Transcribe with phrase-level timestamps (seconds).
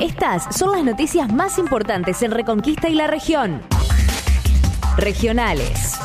[0.00, 3.60] Estas son las noticias más importantes en Reconquista y la región.
[4.96, 5.98] Regionales.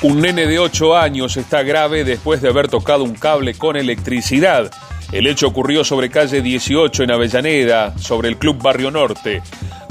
[0.00, 4.70] Un nene de 8 años está grave después de haber tocado un cable con electricidad.
[5.12, 9.42] El hecho ocurrió sobre calle 18 en Avellaneda, sobre el Club Barrio Norte.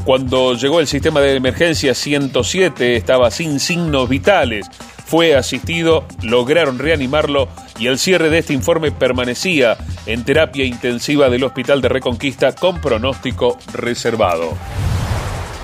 [0.04, 4.66] Cuando llegó el sistema de emergencia 107 estaba sin signos vitales.
[5.06, 9.78] Fue asistido, lograron reanimarlo y al cierre de este informe permanecía
[10.08, 14.58] en terapia intensiva del Hospital de Reconquista con pronóstico reservado.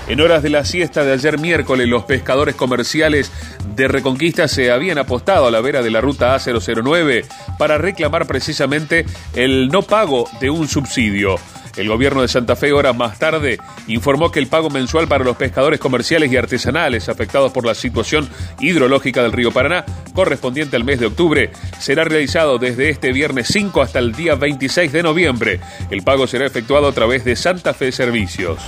[0.06, 3.32] En horas de la siesta de ayer miércoles, los pescadores comerciales
[3.74, 7.24] de Reconquista se habían apostado a la vera de la ruta A009
[7.58, 11.36] para reclamar precisamente el no pago de un subsidio.
[11.76, 15.36] El gobierno de Santa Fe, horas más tarde, informó que el pago mensual para los
[15.36, 18.28] pescadores comerciales y artesanales afectados por la situación
[18.60, 23.82] hidrológica del río Paraná, correspondiente al mes de octubre, será realizado desde este viernes 5
[23.82, 25.60] hasta el día 26 de noviembre.
[25.90, 28.60] El pago será efectuado a través de Santa Fe Servicios.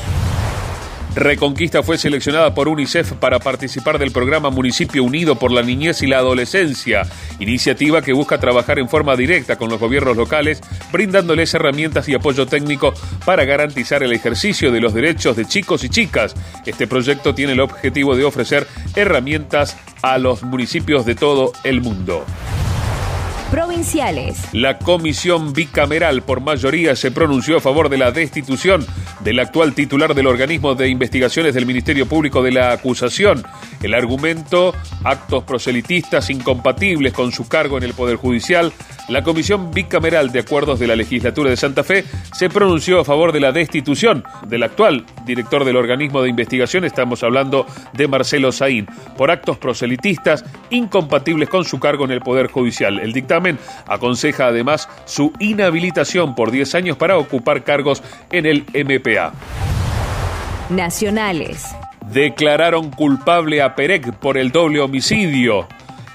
[1.16, 6.06] Reconquista fue seleccionada por UNICEF para participar del programa Municipio Unido por la Niñez y
[6.06, 7.06] la Adolescencia,
[7.40, 10.60] iniciativa que busca trabajar en forma directa con los gobiernos locales,
[10.92, 12.92] brindándoles herramientas y apoyo técnico
[13.24, 16.34] para garantizar el ejercicio de los derechos de chicos y chicas.
[16.66, 22.26] Este proyecto tiene el objetivo de ofrecer herramientas a los municipios de todo el mundo
[23.50, 24.52] provinciales.
[24.52, 28.84] La comisión bicameral por mayoría se pronunció a favor de la destitución
[29.20, 33.44] del actual titular del organismo de investigaciones del Ministerio Público de la acusación.
[33.82, 38.72] El argumento, actos proselitistas incompatibles con su cargo en el Poder Judicial,
[39.08, 43.32] la Comisión Bicameral de Acuerdos de la Legislatura de Santa Fe se pronunció a favor
[43.32, 48.86] de la destitución del actual director del organismo de investigación, estamos hablando de Marcelo Saín,
[49.16, 52.98] por actos proselitistas incompatibles con su cargo en el Poder Judicial.
[52.98, 53.35] El dictamen
[53.86, 59.32] aconseja además su inhabilitación por 10 años para ocupar cargos en el MPA.
[60.70, 61.64] Nacionales.
[62.12, 65.66] Declararon culpable a Perec por el doble homicidio.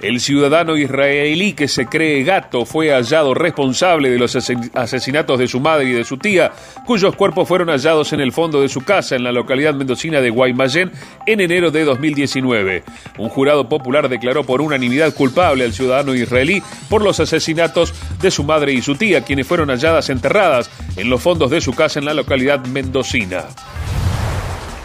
[0.02, 5.60] El ciudadano israelí que se cree gato fue hallado responsable de los asesinatos de su
[5.60, 6.52] madre y de su tía,
[6.88, 10.32] cuyos cuerpos fueron hallados en el fondo de su casa en la localidad mendocina de
[10.32, 10.92] Guaymallén
[11.28, 12.84] en enero de 2019.
[13.20, 18.44] Un jurado popular declaró por unanimidad culpable al ciudadano israelí por los asesinatos de su
[18.44, 22.06] madre y su tía, quienes fueron halladas enterradas en los fondos de su casa en
[22.06, 23.46] la localidad mendocina.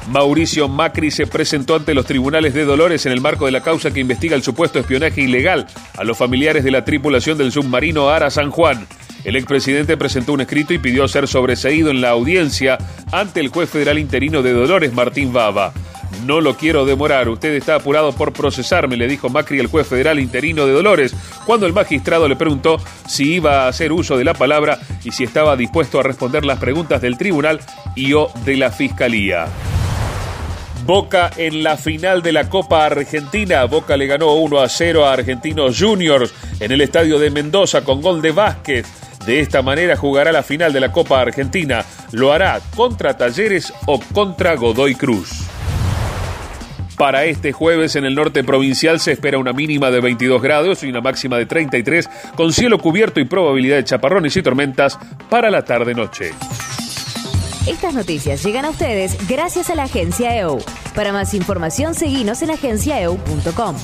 [0.08, 3.90] Mauricio Macri se presentó ante los tribunales de Dolores en el marco de la causa
[3.90, 8.30] que investiga el supuesto espionaje ilegal a los familiares de la tripulación del submarino Ara
[8.30, 8.86] San Juan.
[9.24, 12.78] El expresidente presentó un escrito y pidió ser sobreseído en la audiencia
[13.10, 15.72] ante el juez federal interino de Dolores, Martín Baba.
[16.24, 20.20] No lo quiero demorar, usted está apurado por procesarme, le dijo Macri al juez federal
[20.20, 22.78] interino de Dolores, cuando el magistrado le preguntó
[23.08, 26.60] si iba a hacer uso de la palabra y si estaba dispuesto a responder las
[26.60, 27.60] preguntas del tribunal
[27.96, 29.46] y o de la fiscalía.
[30.86, 33.64] Boca en la final de la Copa Argentina.
[33.64, 38.00] Boca le ganó 1 a 0 a Argentinos Juniors en el estadio de Mendoza con
[38.00, 38.86] gol de Vázquez.
[39.26, 41.84] De esta manera jugará la final de la Copa Argentina.
[42.12, 45.30] Lo hará contra Talleres o contra Godoy Cruz.
[46.96, 50.88] Para este jueves en el norte provincial se espera una mínima de 22 grados y
[50.88, 54.96] una máxima de 33 con cielo cubierto y probabilidad de chaparrones y tormentas
[55.28, 56.30] para la tarde-noche.
[57.66, 60.60] Estas noticias llegan a ustedes gracias a la agencia EU.
[60.96, 63.76] Para más información, seguimos en agenciaeu.com.